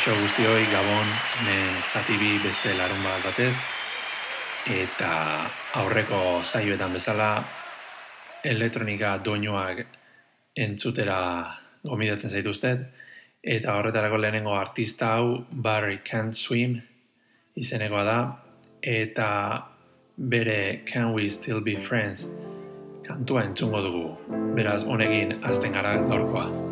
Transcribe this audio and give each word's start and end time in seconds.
Kaixo 0.00 0.16
guztioi, 0.16 0.62
Gabon, 0.72 1.08
hemen 1.36 1.74
zatibi 1.92 2.38
beste 2.40 2.70
larun 2.72 3.02
bat 3.04 3.20
batez, 3.20 3.52
eta 4.72 5.10
aurreko 5.76 6.20
zaioetan 6.40 6.94
bezala, 6.96 7.26
elektronika 8.48 9.10
doinoak 9.20 9.82
entzutera 10.56 11.18
gomidatzen 11.84 12.32
zaituztet, 12.32 12.88
eta 13.44 13.76
horretarako 13.76 14.22
lehenengo 14.24 14.56
artista 14.56 15.12
hau 15.18 15.44
Barry 15.52 16.00
Can't 16.08 16.32
Swim 16.32 16.80
izenekoa 17.60 18.08
da, 18.08 18.18
eta 18.80 19.28
bere 20.16 20.80
Can 20.88 21.12
We 21.12 21.28
Still 21.28 21.60
Be 21.60 21.76
Friends 21.84 22.24
kantua 23.04 23.44
entzungo 23.44 23.84
dugu, 23.84 24.08
beraz 24.56 24.80
honekin 24.80 25.42
azten 25.44 25.76
gara 25.76 25.98
gaurkoa. 26.08 26.69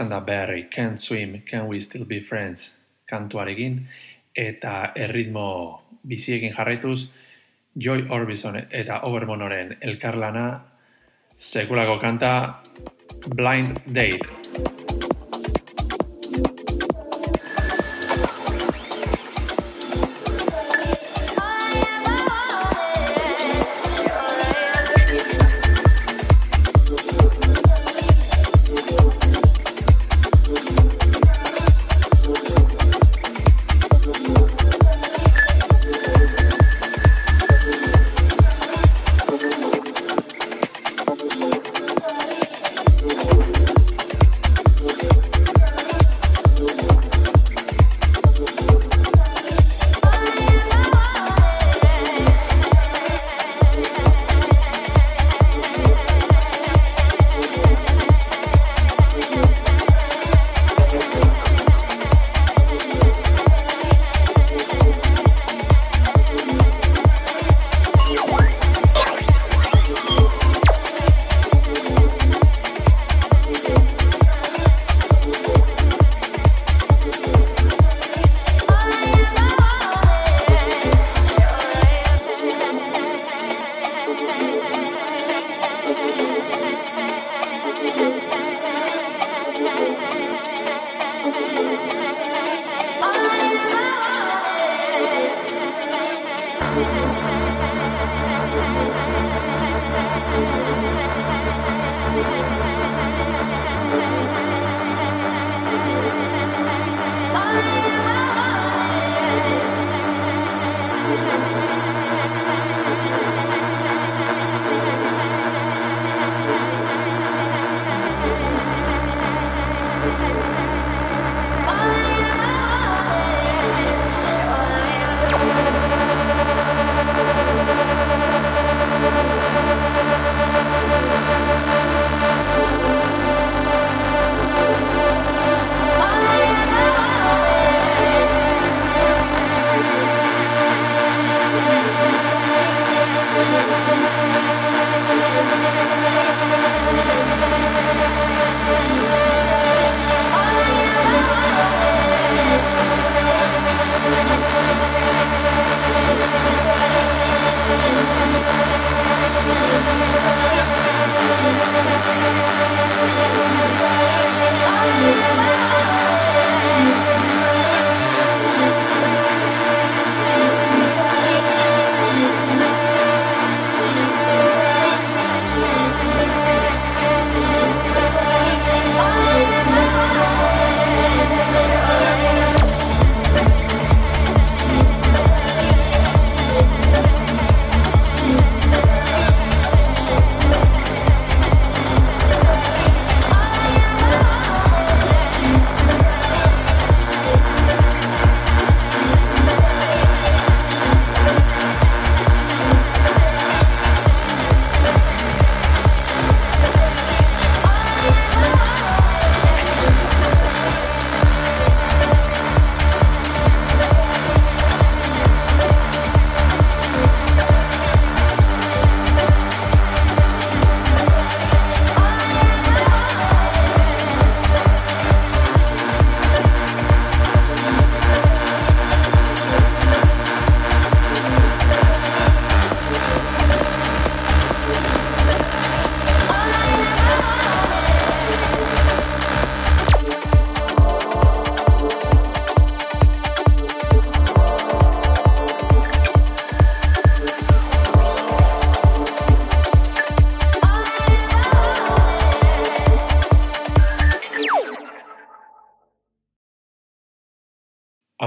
Izan 0.00 0.08
da 0.08 0.20
Barry, 0.20 0.70
Can't 0.70 0.98
Swim, 0.98 1.42
Can 1.50 1.68
We 1.68 1.80
Still 1.80 2.06
Be 2.06 2.20
Friends 2.20 2.72
kantuarekin, 3.04 3.82
eta 4.32 4.92
erritmo 4.96 5.82
biziekin 6.08 6.54
jarraituz, 6.56 7.04
Joy 7.76 8.06
Orbison 8.08 8.56
eta 8.56 9.02
Overmonoren 9.04 9.76
elkarlana, 9.82 10.64
sekulako 11.38 12.00
kanta, 12.00 12.32
Blind 13.36 13.84
Date. 13.92 14.79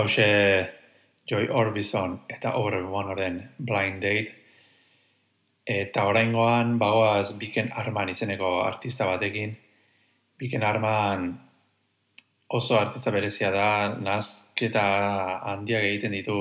Hause 0.04 0.70
Joy 1.30 1.48
Orbison 1.50 2.20
eta 2.28 2.56
Overwanoren 2.60 3.40
Blind 3.58 4.04
Date. 4.04 4.36
Eta 5.64 6.04
oraingoan 6.10 6.78
bagoaz 6.80 7.34
Biken 7.40 7.72
Arman 7.72 8.12
izeneko 8.12 8.60
artista 8.66 9.08
batekin. 9.08 9.56
Biken 10.40 10.64
Arman 10.64 11.30
oso 12.54 12.76
artista 12.78 13.12
berezia 13.12 13.52
da, 13.52 13.70
nazketa 13.96 14.84
handiak 15.54 15.88
egiten 15.88 16.12
ditu 16.12 16.36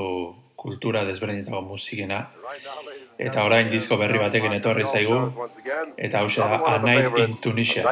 kultura 0.58 1.04
desberdinetako 1.06 1.62
musikena. 1.70 2.26
Eta 3.18 3.44
orain 3.46 3.70
disko 3.70 3.96
berri 4.00 4.18
batekin 4.18 4.58
etorri 4.58 4.84
zaigu. 4.90 5.46
Eta 5.96 6.26
hause 6.26 6.42
da 6.42 6.60
A 6.74 6.78
Night 6.82 7.18
in 7.22 7.38
Tunisia. 7.40 7.86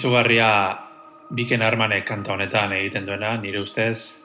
Izugarria 0.00 0.80
biken 1.36 1.60
armanek 1.60 2.06
kanta 2.08 2.32
honetan 2.32 2.72
egiten 2.72 3.04
duena, 3.04 3.34
nire 3.36 3.60
ustez, 3.60 4.16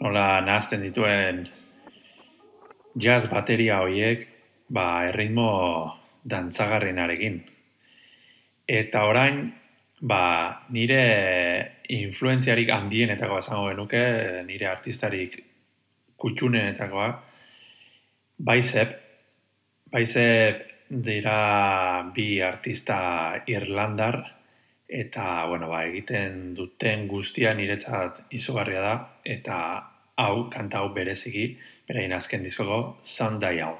nola 0.00 0.40
nahazten 0.40 0.80
dituen 0.80 1.42
jazz 2.96 3.26
bateria 3.28 3.82
horiek, 3.84 4.24
ba, 4.72 5.04
erritmo 5.10 5.50
dantzagarrinarekin. 6.24 7.36
Eta 8.80 9.04
orain, 9.10 9.44
ba, 10.00 10.22
nire 10.72 11.04
influenziarik 11.92 12.72
handienetako 12.72 13.42
esango 13.44 13.68
genuke, 13.68 14.02
nire 14.48 14.72
artistarik 14.72 15.36
kutxunenetakoa, 16.16 17.12
baizep, 18.40 18.98
baizep 19.92 20.66
dira 20.88 21.40
bi 22.16 22.32
artista 22.40 23.00
irlandar, 23.52 24.22
eta, 24.90 25.46
bueno, 25.46 25.68
ba, 25.70 25.84
egiten 25.86 26.54
duten 26.58 27.06
guztia 27.08 27.54
niretzat 27.54 28.24
izugarria 28.34 28.80
da, 28.82 28.94
eta 29.24 29.58
hau, 30.18 30.48
kanta 30.50 30.82
hau 30.82 30.90
bereziki, 30.96 31.52
berain 31.88 32.12
azken 32.12 32.42
diskogo, 32.46 32.80
Sundial. 33.04 33.78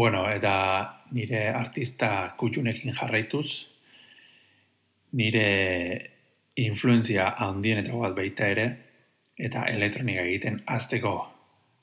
Bueno, 0.00 0.22
eta 0.32 0.52
nire 1.12 1.40
artista 1.52 2.32
kutxunekin 2.40 2.94
jarraituz, 2.96 3.66
nire 5.12 5.42
influenzia 6.56 7.26
handienetako 7.44 8.00
bat 8.06 8.16
baita 8.16 8.48
ere, 8.48 8.64
eta 9.36 9.66
elektronika 9.68 10.24
egiten 10.24 10.56
azteko 10.78 11.12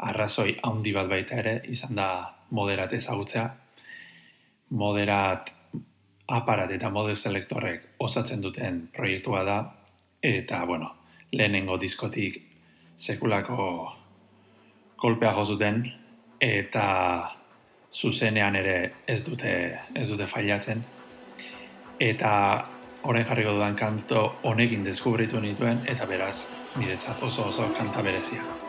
arrazoi 0.09 0.57
handi 0.65 0.95
bat 0.97 1.13
baita 1.13 1.37
ere, 1.43 1.55
izan 1.69 1.93
da 2.01 2.09
moderat 2.49 2.97
ezagutzea. 2.97 3.45
Moderat 4.81 5.53
aparat 6.41 6.73
eta 6.73 6.89
mode 6.89 7.13
selektorrek 7.15 7.89
osatzen 8.01 8.41
duten 8.41 8.87
proiektua 8.97 9.45
da, 9.45 9.63
eta, 10.25 10.65
bueno, 10.65 10.95
lehenengo 11.37 11.77
diskotik 11.77 12.41
sekulako 12.97 13.73
kolpea 15.05 15.37
jozuten, 15.37 15.83
eta 16.41 16.87
zuzenean 17.93 18.55
ere 18.55 18.77
ez 19.07 19.23
dute, 19.25 19.79
ez 19.95 20.07
dute 20.09 20.27
failatzen. 20.27 20.83
Eta 21.99 22.31
orain 23.03 23.25
jarriko 23.25 23.55
dudan 23.57 23.75
kanto 23.75 24.27
honekin 24.43 24.85
deskubritu 24.85 25.39
nituen, 25.39 25.83
eta 25.87 26.05
beraz, 26.05 26.47
niretzat 26.75 27.23
oso 27.23 27.49
oso 27.51 27.69
kanta 27.77 28.03
berezia. 28.03 28.66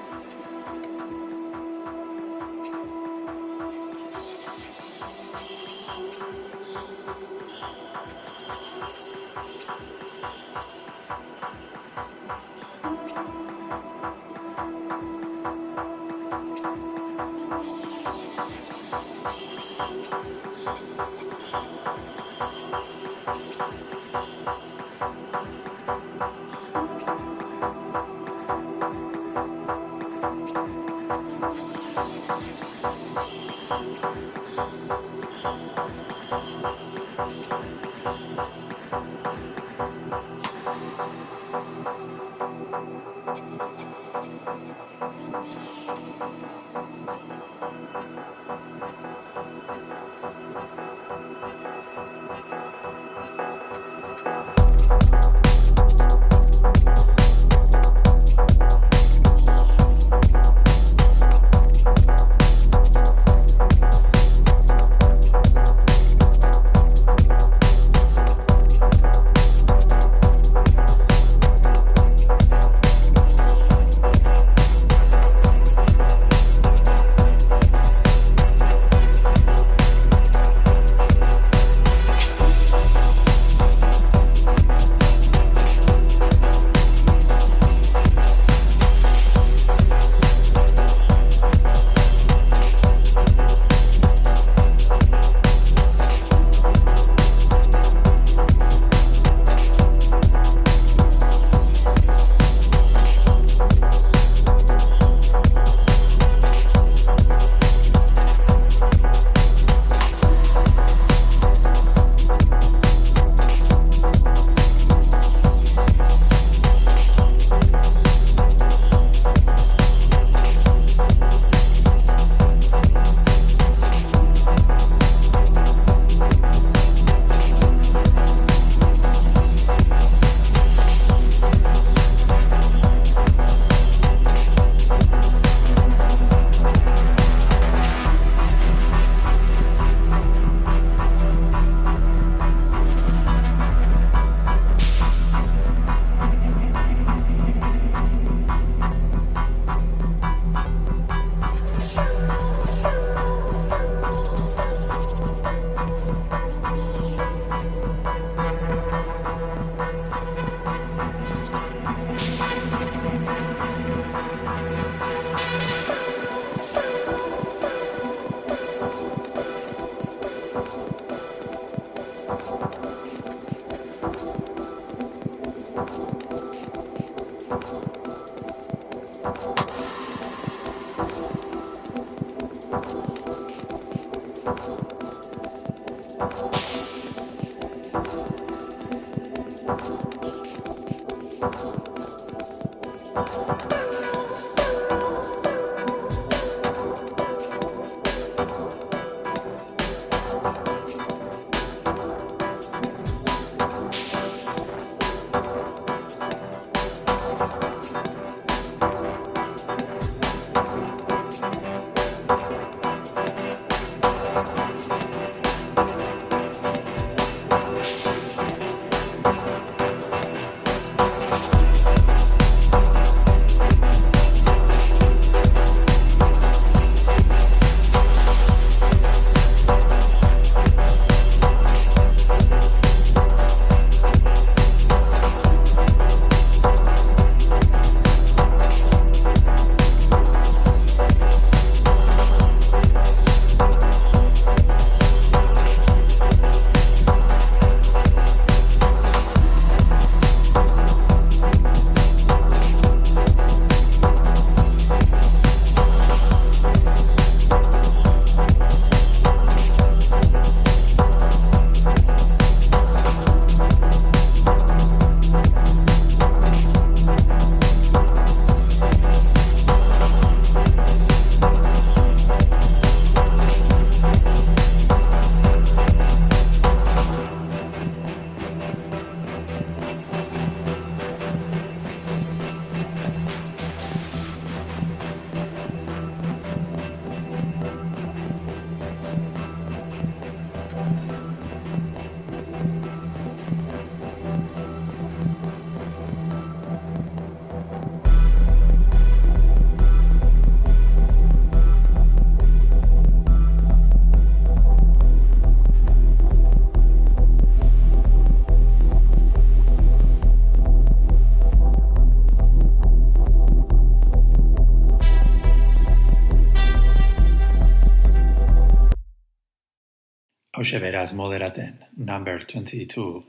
Hause 320.68 320.80
beraz 320.80 321.12
moderaten, 321.12 321.78
number 321.96 322.44
22 322.44 323.24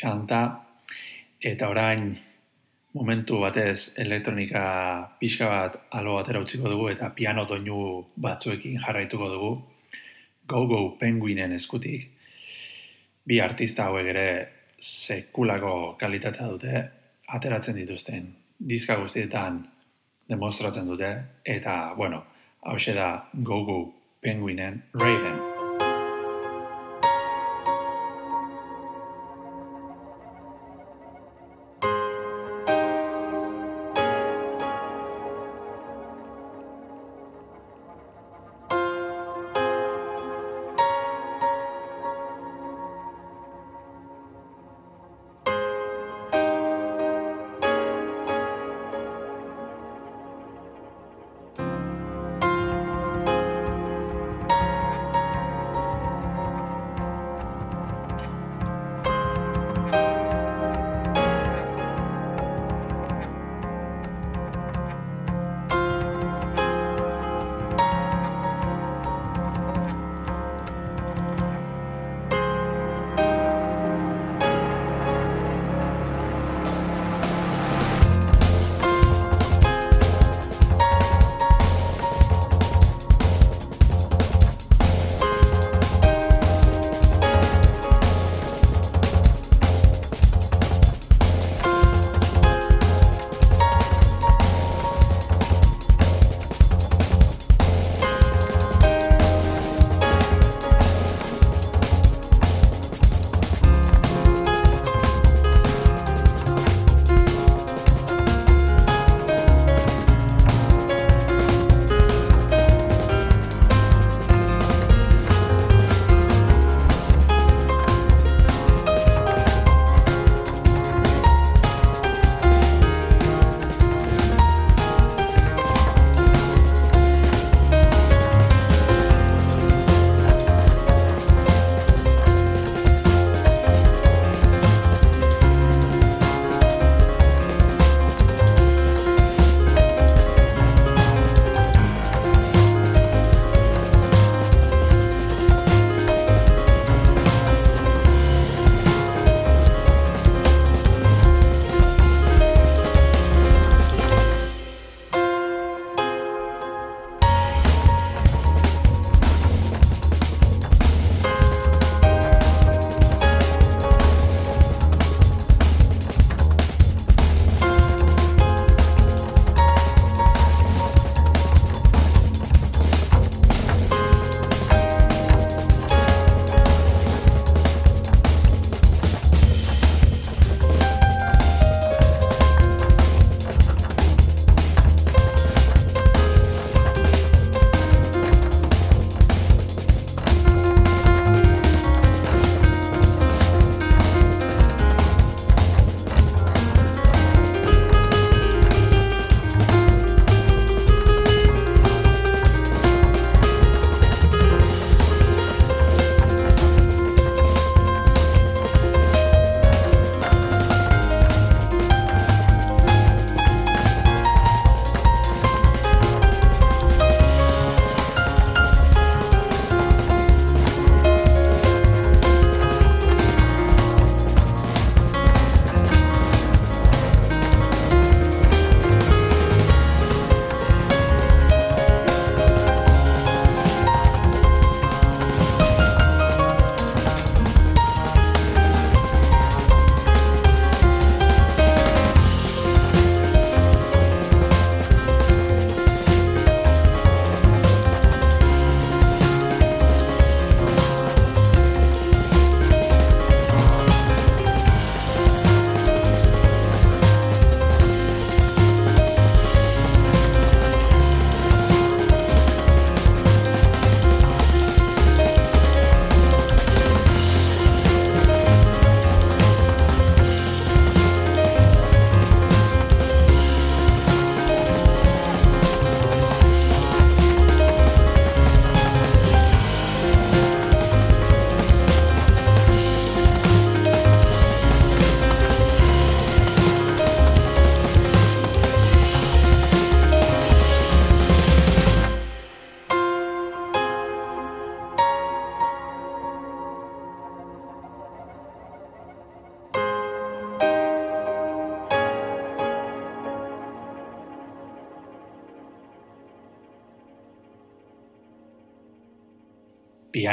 kanta, 0.00 0.60
eta 1.38 1.68
orain 1.70 2.16
momentu 2.94 3.38
batez 3.38 3.92
elektronika 3.96 4.62
pixka 5.20 5.46
bat 5.46 5.76
alo 5.94 6.16
batera 6.16 6.40
utziko 6.42 6.68
dugu 6.68 6.88
eta 6.90 7.12
piano 7.14 7.44
doinu 7.46 8.06
batzuekin 8.16 8.80
jarraituko 8.82 9.28
dugu. 9.30 9.52
Go 10.48 10.66
Go 10.66 10.80
Penguinen 10.98 11.52
eskutik. 11.52 12.08
Bi 13.26 13.38
artista 13.40 13.84
hauek 13.84 14.06
ere 14.06 14.28
sekulako 14.80 15.94
kalitatea 16.00 16.48
dute 16.48 16.82
ateratzen 17.28 17.76
dituzten 17.76 18.32
diska 18.58 18.96
guztietan 18.96 19.60
demostratzen 20.28 20.86
dute 20.86 21.12
eta 21.44 21.94
bueno 21.94 22.24
hau 22.64 22.76
da 22.94 23.28
Go 23.34 23.62
Go 23.64 23.94
Penguinen 24.20 24.82
Raven 24.94 25.57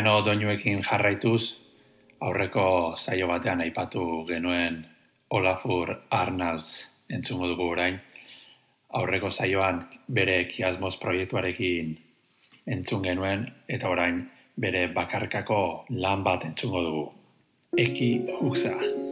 piano 0.06 0.26
doinuekin 0.26 0.84
jarraituz, 0.84 1.56
aurreko 2.22 2.94
saio 2.96 3.28
batean 3.28 3.62
aipatu 3.62 4.26
genuen 4.28 4.86
Olafur 5.30 5.96
Arnalds 6.12 6.86
entzungo 7.10 7.48
dugu 7.48 7.72
orain. 7.72 7.98
Aurreko 8.94 9.32
saioan 9.32 9.82
bere 10.14 10.44
kiasmos 10.46 10.98
proiektuarekin 10.98 11.98
entzun 12.68 13.02
genuen, 13.02 13.48
eta 13.68 13.90
orain 13.90 14.22
bere 14.62 14.88
bakarkako 14.94 15.88
lan 15.90 16.24
bat 16.24 16.46
entzungo 16.46 16.84
dugu. 16.86 17.08
Eki 17.78 18.12
Huxa. 18.38 19.05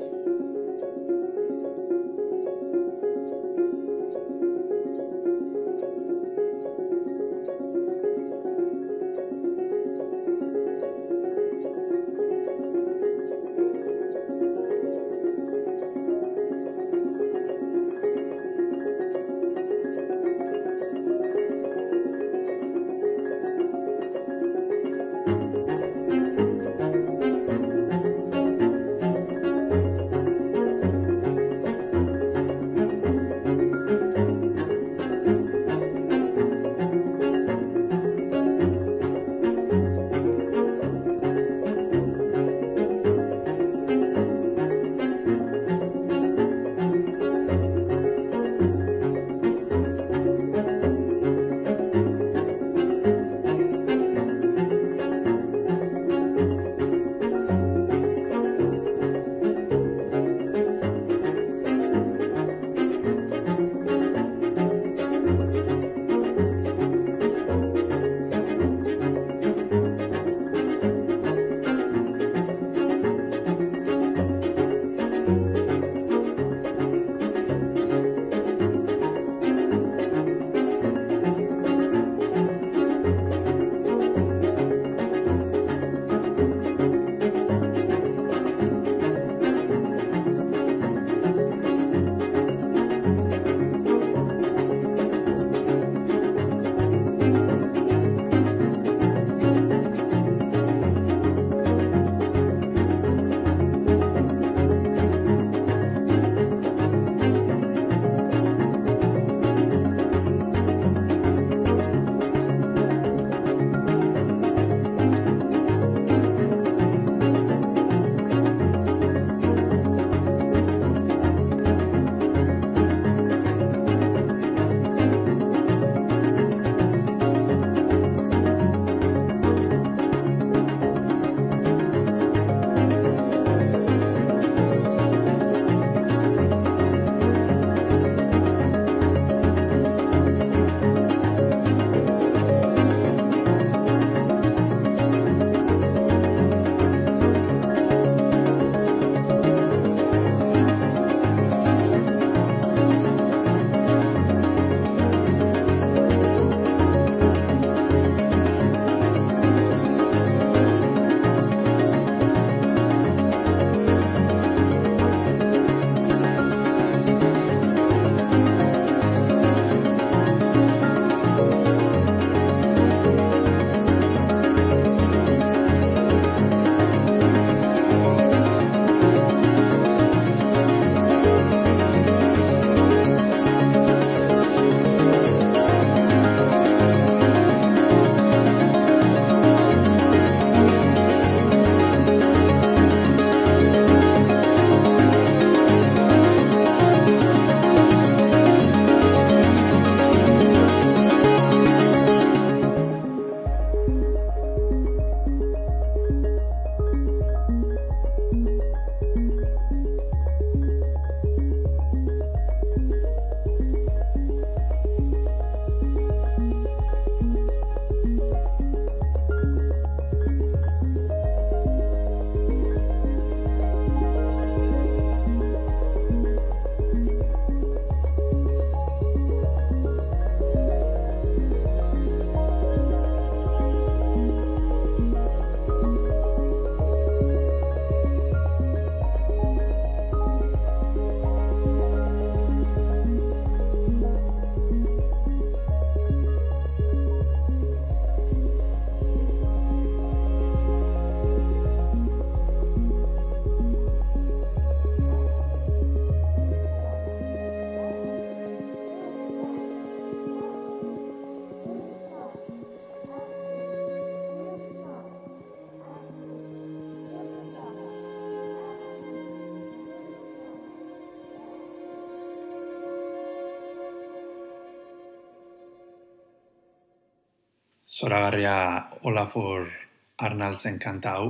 Zoragarria 278.03 278.89
Olafur 279.07 279.69
Arnaldzen 280.17 280.79
kanta 280.79 281.11
hau. 281.15 281.27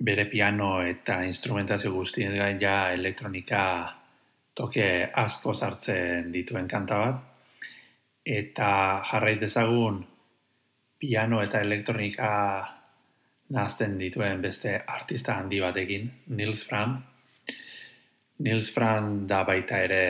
Bere 0.00 0.24
piano 0.32 0.78
eta 0.80 1.18
instrumentazio 1.28 1.92
guztien 1.92 2.32
gain 2.38 2.60
ja 2.60 2.92
elektronika 2.92 3.64
toke 4.56 4.86
asko 5.24 5.52
sartzen 5.54 6.32
dituen 6.32 6.68
kanta 6.68 7.02
bat. 7.02 7.20
Eta 8.24 8.70
jarrait 9.10 9.44
dezagun 9.44 10.00
piano 10.98 11.42
eta 11.44 11.60
elektronika 11.60 12.32
nazten 13.52 14.00
dituen 14.00 14.40
beste 14.40 14.78
artista 14.88 15.36
handi 15.36 15.60
batekin, 15.60 16.10
Nils 16.28 16.64
Fram. 16.64 16.96
Nils 18.38 18.72
Fram 18.72 19.26
da 19.28 19.44
baita 19.44 19.84
ere 19.84 20.04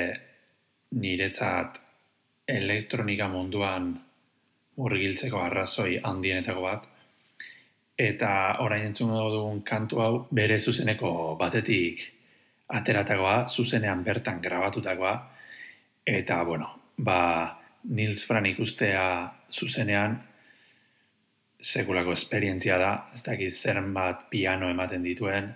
niretzat 1.02 1.82
elektronika 2.46 3.26
munduan 3.28 3.94
murgiltzeko 4.76 5.40
arrazoi 5.40 6.00
handienetako 6.02 6.62
bat. 6.62 6.88
Eta 7.98 8.30
orain 8.64 8.88
entzun 8.88 9.12
dugun 9.14 9.62
kantu 9.62 10.00
hau 10.02 10.12
bere 10.34 10.58
zuzeneko 10.58 11.36
batetik 11.38 12.02
ateratakoa, 12.74 13.46
zuzenean 13.48 14.02
bertan 14.04 14.40
grabatutakoa. 14.42 15.14
Eta, 16.06 16.42
bueno, 16.44 16.70
ba, 16.98 17.18
Nils 17.84 18.24
Fran 18.26 18.46
ikustea 18.46 19.04
zuzenean 19.52 20.16
sekulako 21.64 22.12
esperientzia 22.12 22.78
da, 22.78 22.92
ez 23.14 23.22
dakit 23.24 23.54
zer 23.56 23.80
bat 23.94 24.26
piano 24.30 24.68
ematen 24.70 25.02
dituen, 25.02 25.48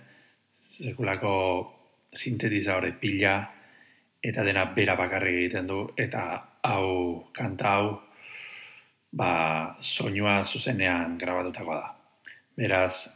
sekulako 0.69 1.33
sintetizadore 2.13 2.93
pila, 3.01 3.35
eta 4.23 4.43
dena 4.43 4.65
bera 4.75 4.95
bakarrik 4.97 5.35
egiten 5.43 5.67
du, 5.67 5.83
eta 5.97 6.23
hau, 6.65 7.29
kanta 7.33 7.73
hau, 7.75 7.91
ba, 9.11 9.75
soinua 9.81 10.43
zuzenean 10.45 11.17
grabatutakoa 11.17 11.75
da. 11.75 11.95
Beraz, 12.57 13.09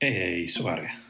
e, 0.00 0.10
izugarria. 0.42 1.07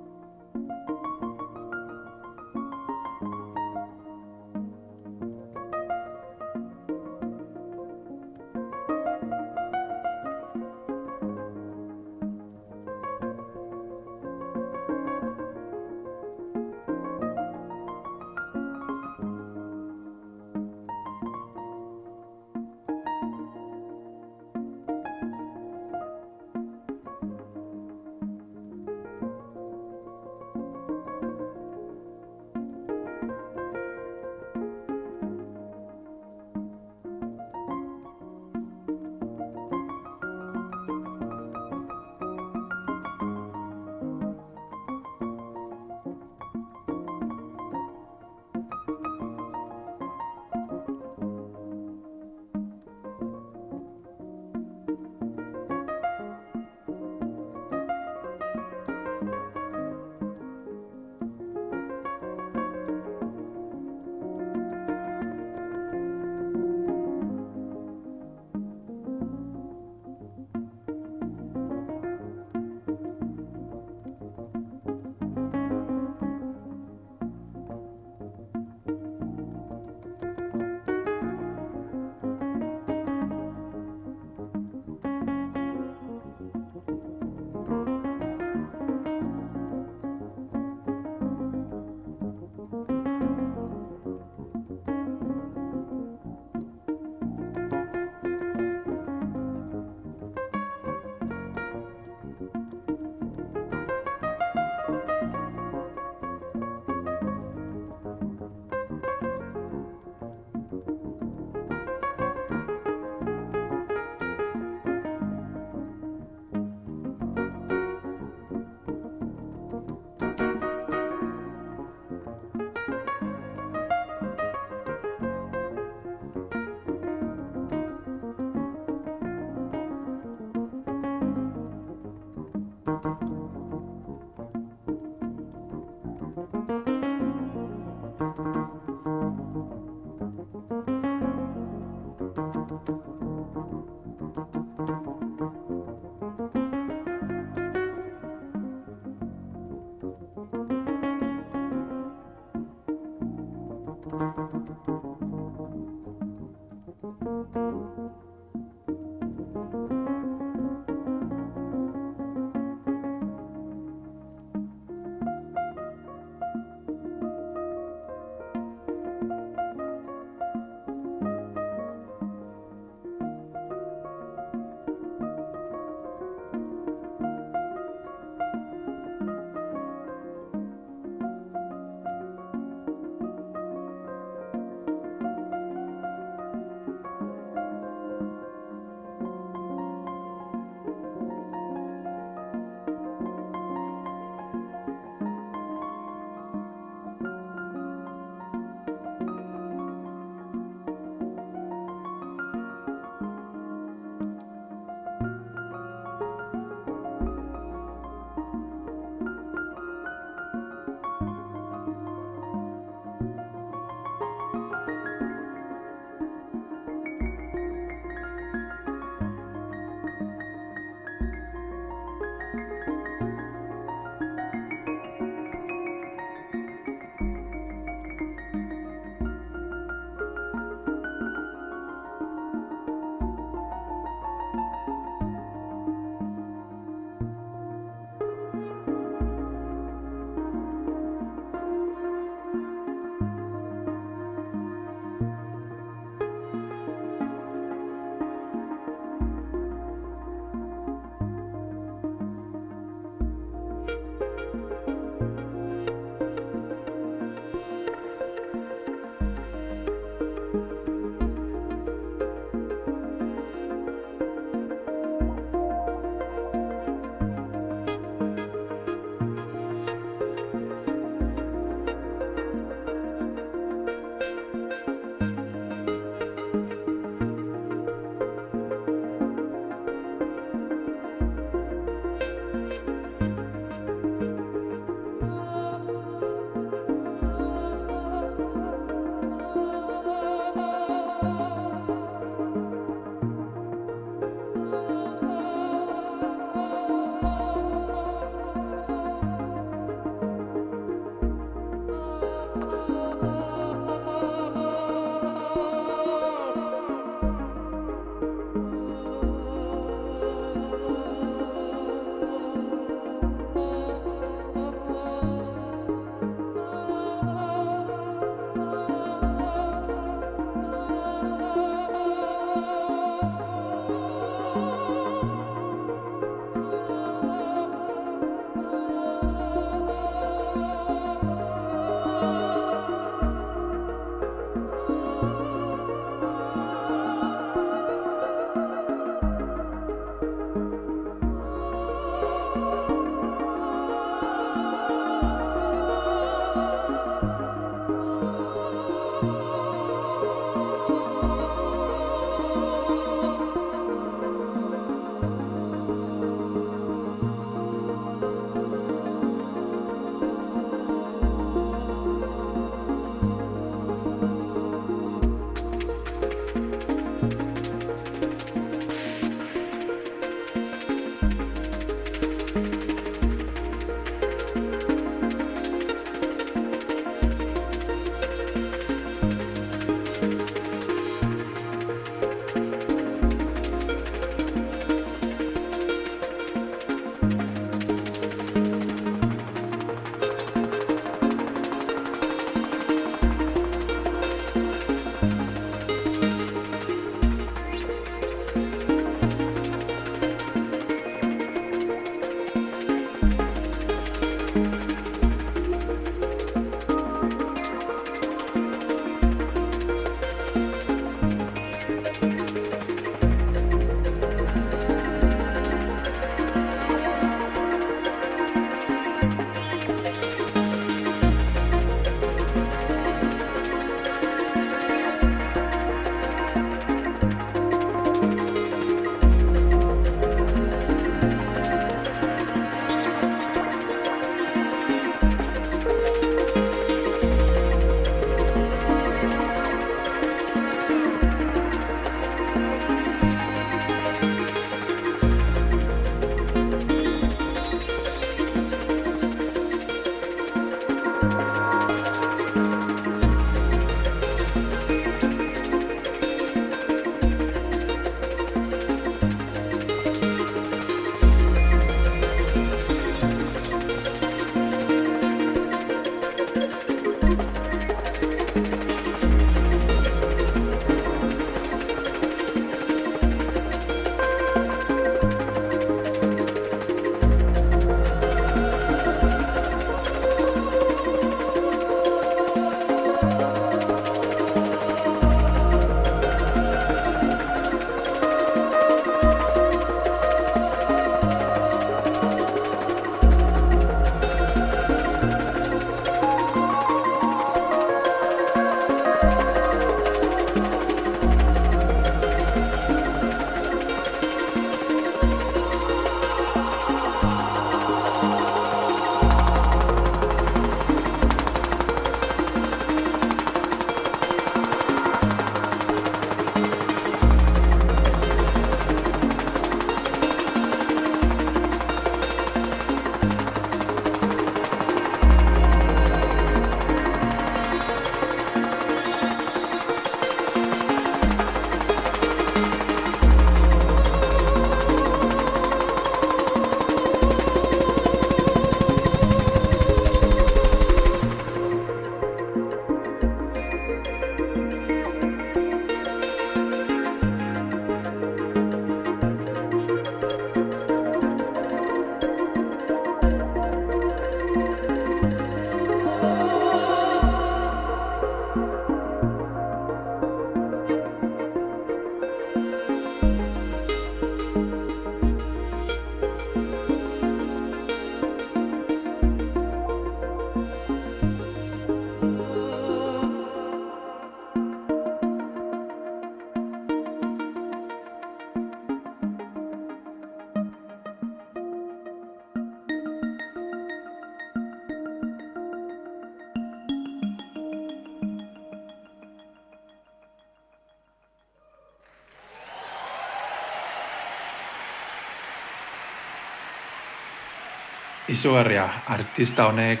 Izugarria 598.34 598.84
artista 599.14 599.68
honek 599.70 600.00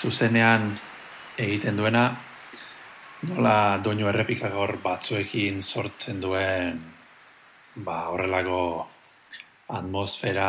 zuzenean 0.00 0.72
egiten 1.38 1.76
duena, 1.78 2.08
nola 3.28 3.78
doinu 3.84 4.08
errepikagor 4.10 4.72
batzuekin 4.82 5.60
sortzen 5.62 6.18
duen 6.22 6.80
ba, 7.86 8.08
horrelako 8.10 8.62
atmosfera 9.78 10.48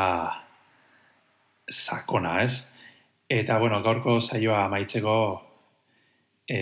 sakona, 1.69 2.39
ez? 2.47 2.55
Eta, 3.29 3.59
bueno, 3.61 3.83
gaurko 3.85 4.17
saioa 4.21 4.65
maitzeko 4.73 5.17
e, 6.49 6.59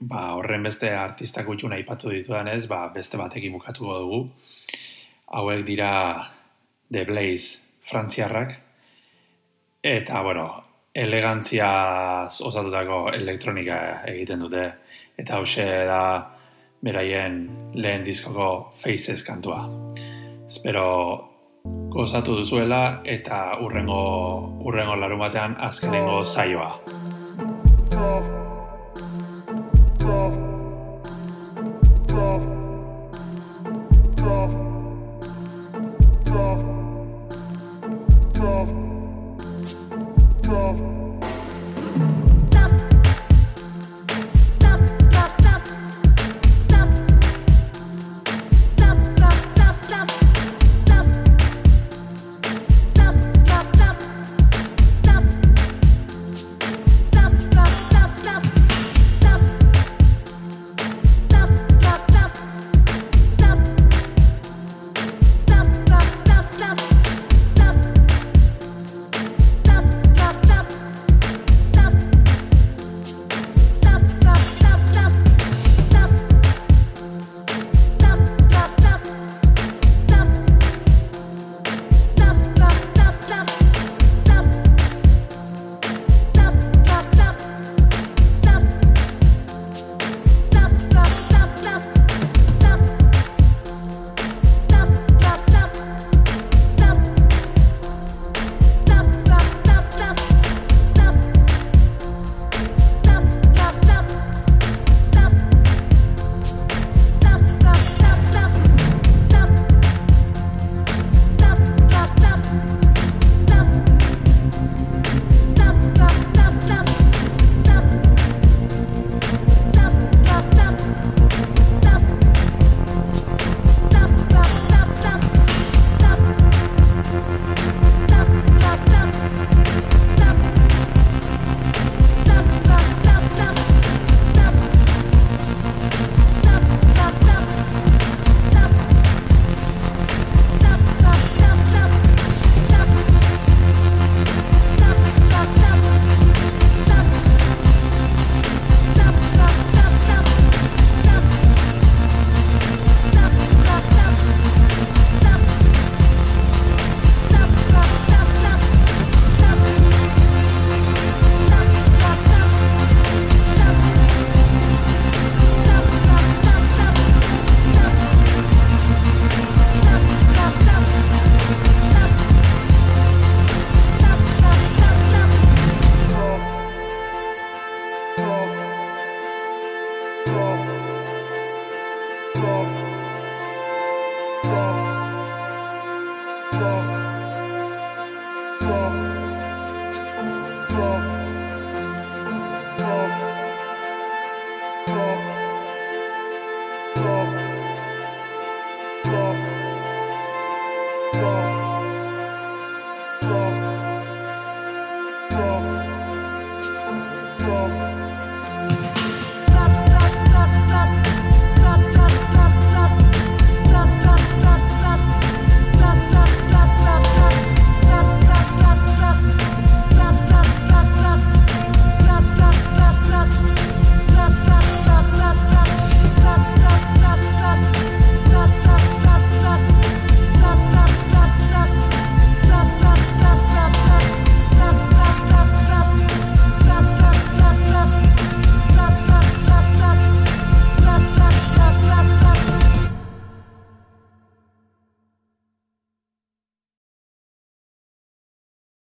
ba, 0.00 0.24
horren 0.38 0.64
beste 0.70 0.94
artistak 0.96 1.48
gutxu 1.48 1.68
aipatu 1.68 2.14
ditudan 2.16 2.48
ez, 2.48 2.64
ba, 2.68 2.86
beste 2.96 3.20
batekin 3.20 3.52
bukatuko 3.58 4.00
dugu. 4.06 4.24
Hauek 5.36 5.68
dira 5.68 5.92
The 6.90 7.04
Blaze 7.04 7.60
frantziarrak. 7.92 8.69
Eta, 9.82 10.20
bueno, 10.20 10.62
elegantzia 10.92 11.68
osatutako 12.28 13.08
elektronika 13.16 13.78
egiten 14.10 14.42
dute. 14.44 14.66
Eta 15.16 15.38
hause 15.38 15.64
da 15.88 16.02
beraien 16.84 17.38
lehen 17.74 18.04
diskoko 18.04 18.74
Faces 18.82 19.24
kantua. 19.24 19.62
Espero 20.48 20.84
gozatu 21.92 22.36
duzuela 22.42 23.00
eta 23.04 23.40
urrengo 23.64 24.02
urrengo 24.68 24.96
larumatean 25.00 25.56
azkenengo 25.58 26.24
saioa. 26.24 26.74